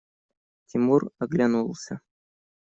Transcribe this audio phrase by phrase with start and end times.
[0.67, 2.01] Тимур оглянулся.